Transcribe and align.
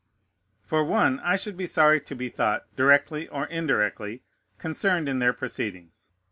For 0.63 0.83
one, 0.83 1.19
I 1.19 1.35
should 1.35 1.55
be 1.55 1.67
sorry 1.67 2.01
to 2.01 2.15
be 2.15 2.27
thought 2.27 2.65
directly 2.75 3.27
or 3.27 3.45
indirectly 3.45 4.23
concerned 4.57 5.07
in 5.07 5.19
their 5.19 5.31
proceedings. 5.31 6.09